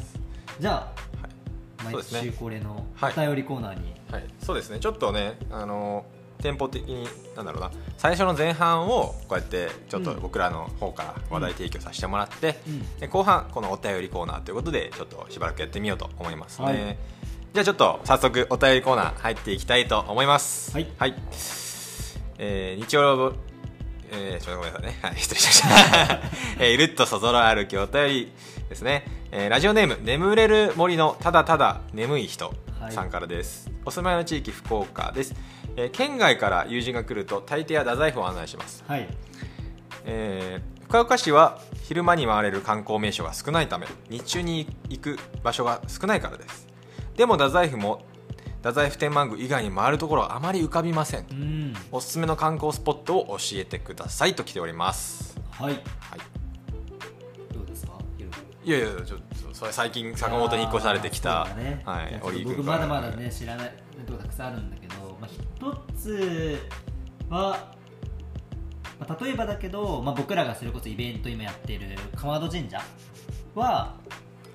[0.61, 0.75] じゃあ
[1.85, 1.91] はい。
[1.91, 2.21] そう毎ですね。
[2.23, 3.13] 週恒例のはい。
[3.17, 4.79] お便りコーナーに、はい、そうですね。
[4.79, 6.05] ちょっとねあの
[6.39, 7.71] 店舗的になんだろうな。
[7.97, 10.21] 最初の前半をこうやってちょっとうん。
[10.21, 12.97] 僕らの方から話題提供させてもらって、うん。
[12.99, 16.77] で後半このお便りコーナーということでちょっとしばらくやってみようと思いますね、はい。
[17.55, 20.73] じゃあちょっと早速お便りコーナー入っていきたいと思います。
[20.73, 20.87] はい。
[22.39, 23.35] えー日曜
[24.09, 24.99] えー、ちょっとごめんなさいね。
[25.03, 26.21] はい、失礼しました。
[26.63, 28.33] えー、ゆるっとそぞろ歩きお便り
[28.69, 29.05] ですね。
[29.31, 33.71] えーラジオネーム、眠れる森のただただ眠い人はいさんからです。
[33.85, 35.35] お住まいの地域、福岡です。
[35.77, 38.85] えー県外から友人が来ると、大抵は太宰府を案内します。
[38.87, 39.09] はい
[40.05, 46.69] えー福岡市は昼間に回れる観光名所が少ないため日中に行く場所が少ないからです
[47.17, 48.05] でも太宰府も
[48.59, 55.83] 太宰府天満宮以外に回るところはあまり浮かびませんうんおすすめの観光スポットを教えてくださいと来ておりますはいはい
[58.67, 61.81] いやいやちょっとそれ最近坂本に引っ越されてきた、ね。
[61.85, 63.73] はい僕まだまだね知らない
[64.05, 66.59] とこたくさんあるんだけど、まあ、一つ
[67.31, 67.73] は、
[68.99, 72.83] まあ、例えばだけど、まあ、僕らがそれこそイベント今やってる川戸神社
[73.55, 73.95] は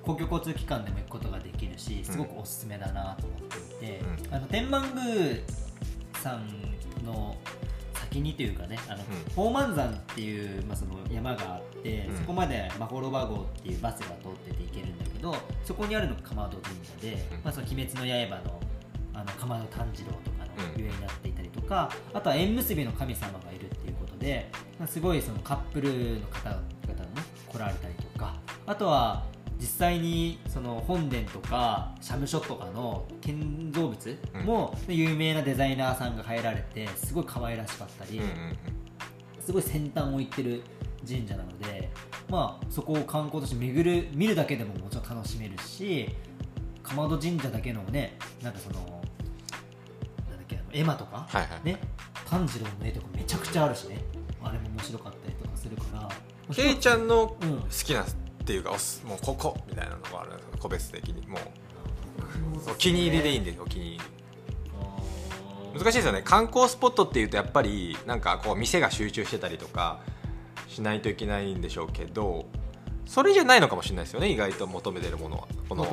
[0.02, 3.40] 公共交通機関でも行くことができるしすごくおすすめだなと思っ
[3.78, 5.36] ていて、あの天満宮
[6.20, 6.46] さん
[7.06, 7.34] の
[8.12, 8.98] 先にというかねあの、
[9.30, 12.16] 宝満山っていう、まあ、その山があって、うん。
[12.16, 17.44] そこまでまほろば号っていうバスが通ってて行けるんだけどそこにあるのが鎌戸神社で、うん。
[17.44, 18.00] まあ、その鬼滅の
[18.36, 18.60] 刃の
[19.14, 20.80] あの鎌戸炭治郎とかのうん。
[20.80, 29.24] ゆえになっていたりとか、あとは縁結びの神様がいるっていうことで、まあ、すごいそのカップルの方々もね来られたりとかあとは
[29.62, 38.20] 実際にその本殿とか社務所とかの建造物も有名なデザイナーさんが入られてすごい可愛らしかったり、
[39.38, 40.62] すごい先端を行ってる
[41.06, 41.90] 神社なので、
[42.28, 46.08] まあ、そこを観光として巡る見るだけでももちろん楽しめるし
[46.82, 48.98] 鎌戸神社だけのねなんかそのなんだ
[50.42, 51.66] っけあの絵馬とか、はいはい。
[51.66, 51.78] ね
[52.28, 53.98] 炭治郎の絵とかめちゃくちゃあるしね。
[54.42, 56.08] あれも面白かったりとかするから。
[56.52, 57.62] ケイちゃんの好うん。
[57.68, 58.04] きな
[58.42, 58.76] っていうかも
[59.14, 61.40] うここみたいなのがあるんですか個別的にもう。
[62.70, 65.78] お気に入りでいいんですお気に入り。
[65.78, 66.12] 難しいですよ。
[66.12, 70.00] ね観光スポットっていうとやっぱりなんかこう店が集中してたりとか
[70.68, 72.46] しないといけないんでしょうけど
[73.06, 74.20] それじゃないのかもしれないですよ。
[74.20, 75.84] ね意外と求めてるものはこの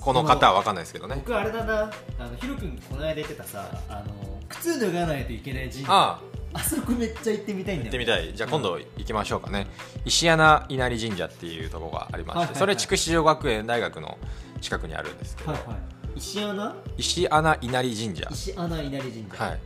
[0.00, 8.34] この方は分かんないですけどね僕あれだなあのヒロ君この間言ってたさあの靴脱がないといけない神社あああそこめっちゃ行ってみたいんだ行ってみたい。
[8.34, 9.66] じゃあ今度行きましょうかね。
[10.04, 12.56] 石穴稲荷神社っていうところがありまして、はいはいはい。
[12.56, 14.18] それ筑紫女学園大学の
[14.60, 15.76] 近くにあるんですけど、はいはい。
[16.16, 16.76] 石穴？
[16.96, 18.28] 石穴稲荷神社。
[18.32, 19.44] 石穴稲荷神社。
[19.44, 19.60] はい、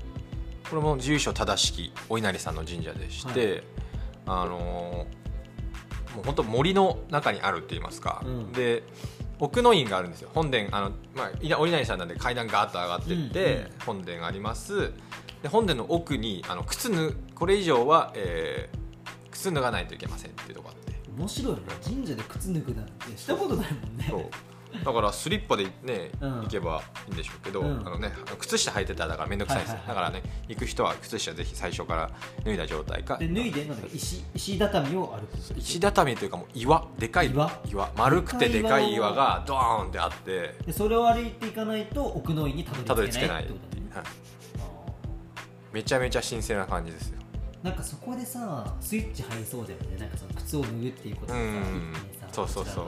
[0.68, 3.64] これも住所正しきお稲荷さんの神社でして、
[4.26, 5.22] あのー
[6.12, 8.52] もう本当森の中にあるって言いますか、うん。
[8.52, 8.82] で
[9.38, 10.28] 奥の院があるんですよ。
[10.34, 14.92] 本殿あの、まあ、いなお稲荷さんなんで階段ガーッと上がってって、本殿があります
[15.42, 18.82] で本殿の奥にあの靴ぬこれ以上は、えー
[19.32, 20.92] 靴脱がないといけませんっていうとこあって。
[21.16, 24.06] 面白いね神社で靴脱ぐなんてしたことないもんね。
[24.08, 24.84] そう。
[24.84, 26.40] だからスリッパでね、うん。
[26.42, 27.80] 行けばいいんでしょうけど、うん。
[27.86, 29.88] あのね、靴下履いてたらだから面倒くさいです。
[29.88, 32.10] だからね行く人は靴下ぜひ最初から
[32.44, 33.16] 脱いだ状態か。
[33.16, 35.58] で脱いで石石畳を歩く。
[35.58, 36.86] 石畳というかもう岩。
[36.98, 37.50] でかい岩。
[37.96, 40.54] 丸くてでかい岩がドーンってあって。
[40.66, 43.44] でそれを歩いていかないと奥の院にたたどり着けない。
[43.44, 43.50] ね
[43.94, 44.04] はい、あ
[45.72, 47.18] めちゃめちゃ神聖な感じですよ。
[47.62, 49.98] ーなんかそこでさスイッチ入りそうだよね。
[49.98, 51.94] なんかその靴を脱ぐっていうことがさうん。
[52.32, 52.86] そうそうそう。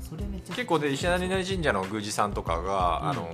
[0.00, 3.08] それめっちゃ結構で石谷神社の宮司さんとかが、うん。
[3.08, 3.28] あの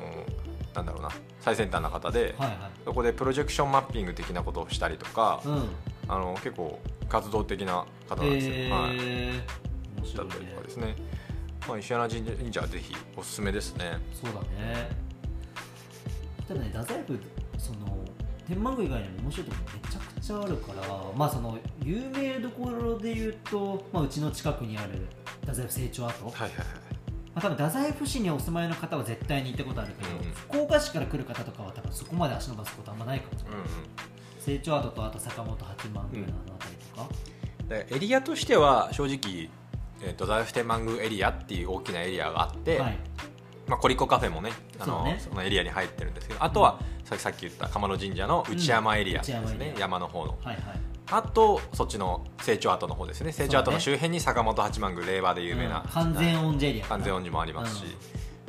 [0.75, 2.59] なんだろうな最先端な方で、はいはい。
[2.85, 5.68] そこでプロジェクションマッピング的なことをしたりとか、うん。
[6.09, 9.42] あの結構活動的な方なんですよ、えはい、ー、
[9.97, 10.97] 面だ白いったりとかねですね、
[11.68, 13.99] まあ、石原神社はぜひおすすめですね。
[14.12, 14.90] そうだね。
[16.49, 17.18] ただね太宰府
[18.46, 25.07] 天満宮以外にも面白いところめちゃくちゃあるからまあその有名どころで言うと、まあ、うちの近くにある
[25.40, 26.57] 太宰府成長跡、はいはいはい。
[26.57, 26.62] ま
[27.37, 33.66] あ、多分太宰府市にお住まいの方は絶対に行ったことあるけど、うん福岡市から来る方とかは多分そこまで足伸ばすことあんまないかもうんうん。
[34.38, 37.09] 成長跡とあと坂本八幡宮のあの辺りとか、
[37.68, 39.48] でエリアとしては正直、
[40.02, 42.98] えー、と太宰府天満宮エリアっていう大きなエリアがあって、はい
[43.72, 45.18] まあ、コリコカフェもねあのね。
[45.18, 50.38] そのエリアに入ってるんですけどあとは、ささっき言った鎌野神社の内山エリアですね、うん内山の方の。
[50.42, 50.56] はいはい。
[51.11, 53.32] あとそっちの成長跡の方ですね。
[53.32, 55.88] 成長跡の周辺に坂本八幡宮令和で有名な、うん。
[55.88, 57.90] 完全恩寺エリア完全恩寺もありますし、うん。
[57.90, 57.94] っ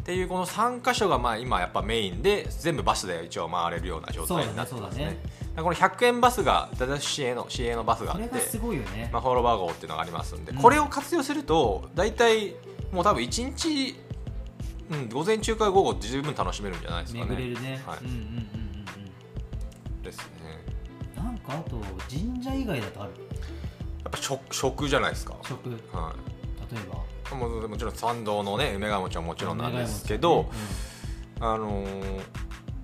[0.06, 5.06] ていうこの3箇所がまあ今やっぱメインで全部バスで一応回れるような状態になってますね。
[5.06, 5.20] ね
[5.56, 10.58] だからこの100円バスが太宰府市営の市営のバスがあってすごいよね、まあ、フォロワー号っていうのがありますんで、うん。
[10.58, 12.56] これを活用すると大体
[12.94, 13.96] もう多分1日、
[14.92, 17.26] うん、午前中から午後十分楽しめるんじゃないですかね。
[17.30, 18.00] 巡れるね、はい。
[18.00, 18.20] うんうんうん
[19.88, 20.24] うんですね。
[21.18, 21.78] うんなんかあと
[22.10, 23.14] 神社以外だとある？
[24.04, 25.70] やっぱ食食じゃないですか、食。
[25.70, 26.14] 例は
[26.74, 26.76] え
[27.32, 27.36] ば？
[27.66, 30.58] い、もちろん参道のね梅ヶ餅はもちろんなんですけど、事ね。
[31.40, 32.22] あのー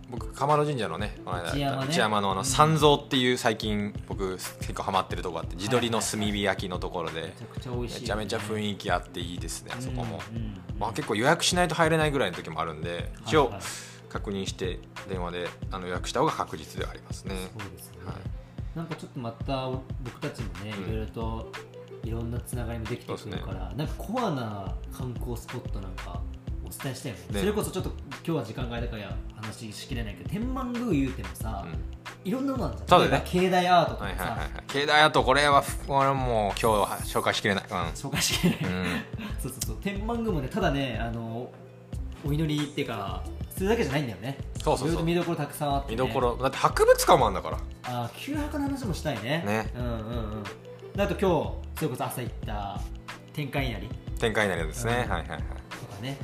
[0.10, 1.88] 僕鎌野神社のねこの間内山ね。
[1.88, 10.20] 内山のあのうん三蔵っていう最近僕結構ハマってるとこあって地鶏の炭火焼きのところでめちゃめちゃめちゃ雰囲気あっていいですねあそこも、
[10.80, 13.52] まあ、結構予約しないと入れないぐらいの時もあるんで一応
[14.10, 17.36] 確認して電話であの予約した方が確実ではありますね。
[17.58, 18.16] そうですね、はい。
[18.76, 20.94] なんかちょっとまた僕たちもね、うん。
[20.94, 21.52] いろいろと
[22.04, 26.22] いろんなつながりもできてくるから、なんかコアな観光スポットなんか
[26.70, 27.24] お伝えしたいよね。
[27.32, 27.40] ね。
[27.40, 32.28] それこそちょっと今日は時間があれだから話しきれないけど天満宮言うてもさ、うん。
[32.28, 32.88] いろんなものあるじゃん。
[32.90, 33.32] そうだよね。
[33.34, 34.38] 例えば境内アートとかさ、はいはいはい。
[34.40, 37.64] はい境内あとこれはこれはもう今日は紹介しきれない。
[37.64, 38.86] 紹介しきれない、うん、うん、
[39.42, 39.78] そうそうそう。
[39.82, 41.52] 天満宮もねただねあの
[42.26, 44.38] お祈りっていうかするだけじゃないんだよね。
[44.64, 45.04] そうそうそう。
[45.04, 46.38] 見どころたくさんあって、ね、見どころ。
[46.38, 47.58] だって博物館もあるんだから。
[47.84, 49.44] あー旧博の話もしたいね。
[49.46, 49.72] ね。
[49.76, 49.96] うんうんう
[50.42, 50.44] ん。
[50.94, 52.80] であと今日それこそ朝行った
[53.34, 53.90] 天下稲荷。
[54.20, 55.12] 展開になるんですね、うん。
[55.12, 55.40] はいはいはい。
[55.40, 56.18] とかね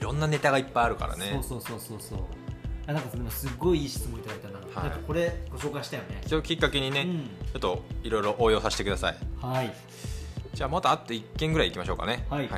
[0.00, 1.30] いろんなネタがいっぱいあるからね。
[1.32, 2.18] そうそうそうそうそう。
[2.86, 4.90] あなんかでもすごいいい質問いただいたな,、はい。
[4.90, 6.20] なんかこれご紹介したよね。
[6.24, 7.20] 一応きっかけにね、うん。
[7.52, 9.16] ちょっといろいろ応用させてください。
[9.40, 9.72] はい。
[10.54, 12.26] じゃあまたあと1件ぐらいいきましょうかね。
[12.30, 12.48] はい。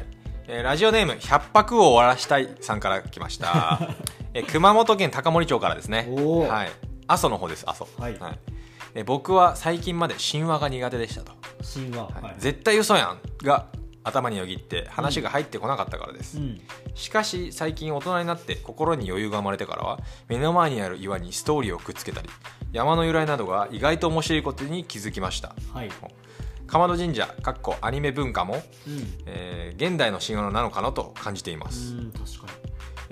[0.48, 3.78] えーラジオネーム100泊を終わらしたいさんから来ました、
[4.34, 6.08] えー熊本県高森町からですね。
[6.48, 6.70] はい。
[7.06, 7.88] 阿蘇の方です阿蘇。
[7.98, 8.16] はい。
[8.94, 11.32] えー僕は最近まで神話が苦手でしたと、
[11.74, 12.04] 神話。
[12.04, 12.22] はい。
[12.24, 12.34] はい。
[12.38, 13.66] 絶対嘘やんが
[14.04, 16.60] 頭によぎって話が入ってこなかったからです、うん。
[16.94, 22.28] しかし最近大人になって心に余裕が生まれてからは目の前にある岩にストーリーをくっつけたり
[22.72, 25.54] 山の由来などが意外と面白いことに気づきました。
[25.72, 25.90] はい。
[26.66, 28.54] 鎌戸神社かっこアニメ文化も、
[28.86, 29.22] うん。
[29.26, 31.94] えー現代の神話なのかなと感じています、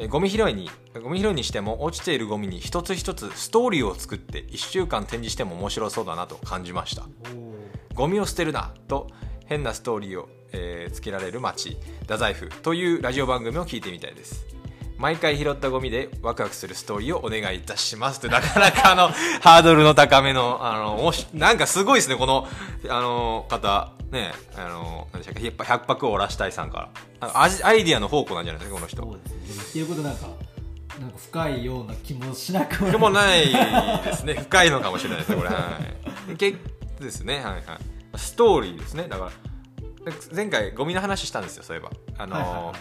[0.08, 0.70] ゴミ拾いに
[1.02, 7.04] ゴミ拾いにしても落ちているゴミに一つ一つストーリーを作って1週間展示しても面白そうだなと感じました。
[7.94, 9.08] ゴミを捨てるなと
[9.46, 14.46] 変なストーリーを、えーつけられる街太宰府というラジオ番組を聞いてみたいです。
[14.98, 18.20] 毎回拾ったゴミでワクワクするストーリーをお願いいたします。
[18.20, 19.08] となかなかあの
[19.40, 22.46] ハードルの高めのあのなんかすごいですねこの
[22.88, 23.92] あの方。
[24.10, 27.28] ねあの何でしたっけ100泊100泊をおらしたいさんから。
[27.32, 29.02] あアジアイディアの宝庫なんじゃないですかこの人。
[29.02, 29.62] そうですね。
[29.70, 30.26] ってることなんか
[31.00, 33.46] なんか深いような気もしなくもない。
[34.04, 34.34] ですね。
[34.34, 35.48] 深いのかもしれないですねこれ。
[35.48, 35.54] は
[36.30, 36.36] い。
[36.36, 36.58] 結
[37.00, 37.36] ですね。
[37.36, 37.62] はいはい。
[38.16, 39.06] ストーリーですね。
[39.08, 39.30] だから
[40.34, 41.90] 前回ゴミの話したんですよそういえば。
[42.18, 42.74] あの、はいはいはい。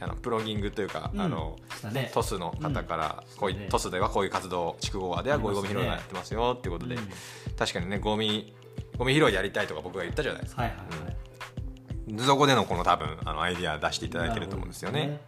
[0.00, 1.20] あのプロギングというか、うん。
[1.20, 1.56] あの
[1.92, 2.10] ね。
[2.12, 3.68] トスの方から、こういそうね。
[3.70, 7.08] トスではこういう活動筑後川ではこういうゴミ拾いがやってますよっていうことで、うん。
[7.56, 8.54] 確かにねゴミ
[8.98, 15.20] ゴミ拾いやりたいとか僕が言ったじゃないですか、はいはいはい、そこでのこの多分あのアイディア出していただいてると思うんですよね。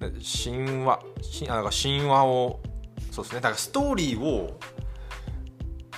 [0.00, 0.10] で
[0.44, 1.00] 神話。
[1.38, 2.60] 神あ神話を
[3.10, 3.40] そうですね。
[3.40, 4.58] だからストーリーを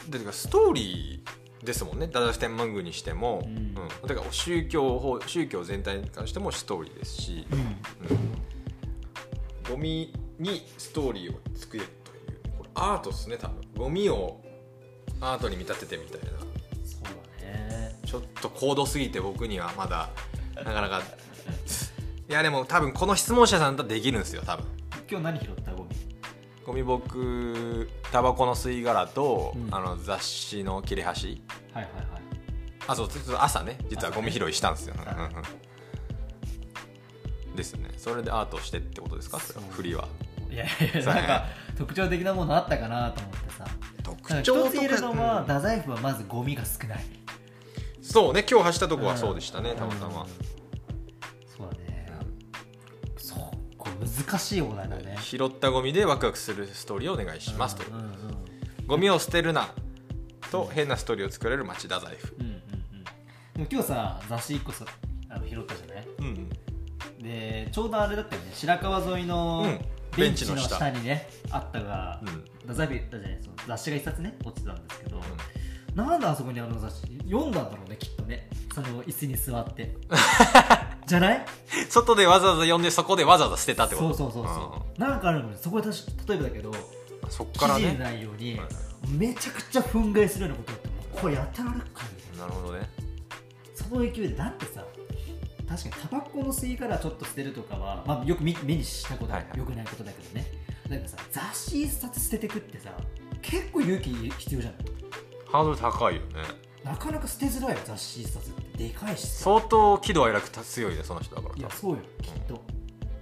[0.09, 2.07] でてかストーリーですもんね。
[2.07, 3.57] ダダフ天満宮にしても、うん。
[3.57, 3.75] うん。
[4.07, 7.59] だから宗教法宗教全体に関してもストーリーですし、うん。
[7.59, 7.69] うん。
[9.71, 13.61] ゴミにストーリーを作れというこれアートですね多分。
[13.77, 14.41] ゴミを
[15.21, 16.39] アートに見立ててみたいな。
[16.85, 17.05] そう
[17.41, 17.99] だね。
[18.05, 20.11] ちょっと高度すぎて僕にはまだ
[20.57, 21.03] なかなか。
[22.29, 24.67] いやでも多分この質問者さんだったらできるんですよ多分。
[25.11, 25.91] 今日何拾ったゴミ？
[26.65, 29.75] ゴミ僕タバコの吸い殻と、うん。
[29.75, 31.43] あの雑誌の切れ端
[31.75, 32.05] はいはいはい。
[32.87, 33.09] あそう
[33.39, 35.13] 朝ね実はゴミ拾いしたんですよ、朝ね。
[35.17, 35.43] うんうん
[37.57, 37.91] ですね。
[37.97, 39.39] それでアートしてってことですか？
[39.39, 40.09] それは振りは。
[40.51, 41.45] いやいや なんか
[41.77, 43.65] 特徴的なものあったかなと思ってさ。
[44.03, 47.05] 特一つ言えるのは、太宰府はまずゴミが少ない。
[48.03, 49.77] そうね今日走ったとこはそうでしたね、うん。
[49.77, 50.27] たまたま、
[51.57, 52.09] そうだね。
[53.17, 53.39] そう
[53.79, 55.17] これ難しいお題だね。
[55.23, 57.85] 拾ったゴミでワクワクするストーリーをお願いしますと。
[57.91, 58.87] うんうんうん。
[58.87, 59.69] ゴミを捨てるな
[60.51, 62.61] と変なストーリーを作れる町太宰府うんうんうん。
[62.61, 62.61] で
[63.59, 64.85] も今日さ雑誌1個さ
[65.29, 66.07] あの拾ったじゃない？
[66.19, 66.51] うん
[67.23, 68.51] でちょうどあれだったよね。
[68.55, 69.81] 白川沿いのうん。
[70.17, 70.77] ベンチの下。
[70.77, 72.45] 下にね、あったが、うん。
[72.63, 75.21] 太宰府行ったじゃないその雑誌が一冊ね落ちてたんですけど、
[75.97, 77.19] なんであそこにあの雑誌？
[77.25, 78.49] 読んだんだろうねきっとね。
[78.75, 79.97] その椅子に座って。
[81.07, 81.45] じゃない？
[81.89, 84.15] 外でわざわざ呼んでそこでわざわざ捨てたってこと？
[84.15, 87.85] そうそうそうそう、なんかあるのにそこで私例えばだけどうんそっ記からね。
[87.87, 88.69] 事にないように、はい
[89.09, 90.89] めちゃくちゃ憤慨するようなことって
[91.21, 92.47] これやってられるかみたいな。
[92.47, 92.89] なるほどね。
[93.75, 94.85] その勢いでだってさ
[95.69, 100.47] 確かにタバコの吸い殻ちょっと捨てるとかは、まあ、よく見目にしたことはよくないことだけどね、
[100.89, 102.91] なんかさ雑誌一冊捨ててくってさ
[103.43, 104.75] 結構勇気必要じゃん
[105.51, 106.27] ハードル高いよね。
[106.85, 108.89] なかなか捨てづらいよ雑誌一冊って。
[108.89, 109.45] でかいしさ。
[109.45, 112.63] 相当喜怒哀楽強いねその人だからいやそうよきっと、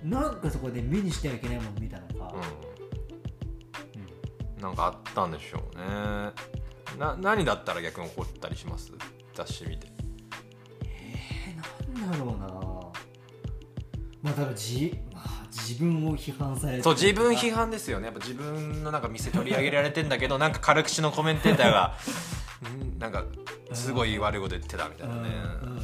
[0.03, 2.72] なんかそこで目にしてはいけないもの見たのか、うんうん
[4.63, 5.85] なんかあったんでしょうね。
[6.99, 8.93] な何だったら逆に怒ったりします？
[9.35, 9.89] 雑誌見て。
[10.85, 12.47] えー、なんだろうな。
[14.23, 18.07] まあだからじ、まあ、自分を批判されてそう自分批判ですよね。
[18.07, 21.97] やっぱ自分のなんか店取り上げられてんだけどなんか軽口のコメンテーターが
[22.95, 23.25] んなんか
[23.73, 25.21] すごい悪いこと言ってたみたいなね、
[25.63, 25.77] うんうん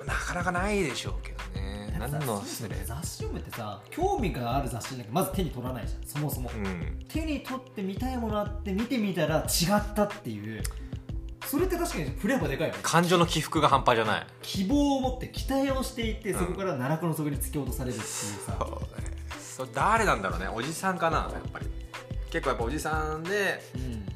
[0.00, 0.06] うん。
[0.06, 1.96] なかなかないでしょうけどね。
[1.98, 2.76] 何の失礼？
[2.84, 6.98] 雑誌読むってさ興味がある雑誌なんかまず手に取らないじゃんそもそも、うん。
[7.08, 10.62] 手に取って見たいものあって見てみたら違ったっていう。
[11.46, 12.80] それって確かに振ればでかいよね。
[12.82, 14.26] 感情の起伏が半端じゃない。
[14.42, 16.38] 希望を持って期待をしていてうん。
[16.38, 18.06] そこから奈落の底に突き落とされるっていう
[18.46, 19.10] さ、そうね。
[19.40, 20.48] それ誰なんだろうね。
[20.48, 21.66] おじさんかなやっぱり。
[22.30, 24.06] 結構やっぱおじさんでうん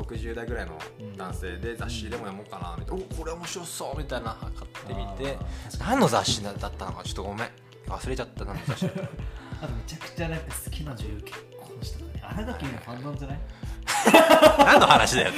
[0.00, 0.78] 60代ぐらいの
[1.16, 4.34] 男性で雑誌でも読もうかなみたいな、おこれ面白そうみたいな。
[4.34, 4.52] 買っ
[4.86, 5.38] てみて。
[5.78, 7.48] 何の雑誌だったのかちょっとごめん。
[7.86, 9.08] 忘れちゃった何の雑誌だったの。
[9.62, 13.38] あとめちゃくちゃなんか好きな女優結婚したからね新垣のファンなんじゃない？
[14.66, 15.34] 何の話だよっ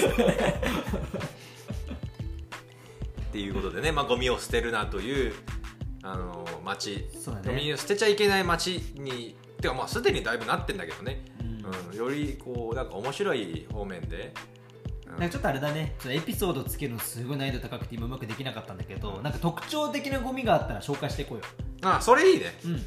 [3.33, 3.39] て。
[3.39, 5.35] いうことでね、まあ、ゴミを捨てるなという
[6.03, 7.05] あの街、ね。
[7.45, 11.23] ゴミを捨てちゃいけない街にてかまあすでにだいぶなってんだけどね、
[11.67, 14.33] うんうん、よりこうなんか面白い方面で、
[15.07, 15.11] うん。
[15.13, 15.95] なんかちょっとあれだね。
[15.99, 21.45] ちょっとエピソードつけるのすごい難易度高くて今うまくできなかったんだけどなんか特徴的なゴミがあったら紹介していこうよ。
[21.83, 22.59] あそれいいね。
[22.65, 22.85] うん。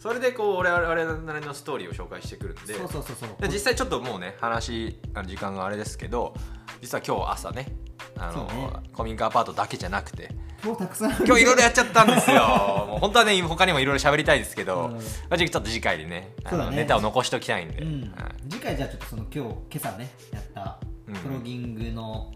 [0.00, 2.74] それでこう我々なりのストーリーを紹介してくるんで。
[2.74, 3.28] そうそうそうそう。
[3.40, 6.34] で実際ちょっともうね話あの時間があれですけど
[6.80, 7.72] 実は今日朝ね
[8.20, 8.70] あのね。
[8.92, 10.30] 古民家アパートだけじゃなくて。
[10.62, 12.36] 今日たくさん今日いろいろやっちゃったんですよ。
[12.86, 14.92] もう本当はね他にもいろいろ喋りたいですけど、うん。
[14.94, 16.70] まあちょっと次回にねね。
[16.70, 18.02] ネタを残しておきたいんで、うん。
[18.14, 18.50] はい。
[18.50, 20.78] 次回じゃあちょっとその今日今朝ねやった
[21.08, 21.14] うん。
[21.14, 22.30] プロギングの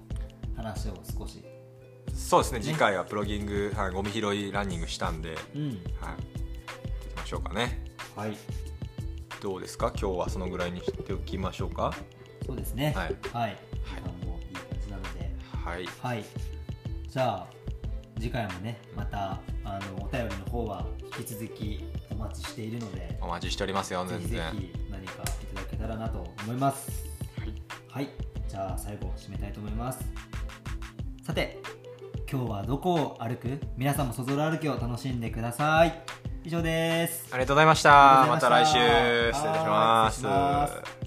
[0.56, 1.44] 話を少し。
[2.14, 5.80] そうですね次回はプロギング、はい、ゴミ拾いランニングしたんで、はい、うん行き
[7.16, 7.84] ましょうかね。
[8.16, 8.36] はい。
[9.42, 9.92] どうですか？
[10.00, 11.92] 今日はそのぐらいにしておきましょうか？
[12.46, 12.94] そうですね。
[12.96, 13.16] はい。
[13.32, 13.56] はい、
[14.04, 14.13] あもうい
[15.64, 15.88] はい。
[16.02, 16.24] はい。
[17.08, 17.46] じゃあ
[18.18, 20.84] 次回もねまたあのお便りの方は
[21.18, 25.16] 引き続きお待ちしているのでお待ちしておりますよぜひぜひ何かい
[25.54, 27.04] ただけたらなと思います。
[27.88, 28.08] はい、
[28.48, 30.04] じゃあ最後締めたいと思います。
[31.22, 31.60] さて
[32.30, 33.60] 今日はどこを歩く？
[33.76, 36.02] 皆さんもそぞろ歩きを楽しんでください。
[36.44, 37.28] 以上です。
[37.30, 38.26] ありがとうございました。
[38.28, 38.48] ました。
[38.48, 38.72] 来週。
[38.72, 41.03] 失礼します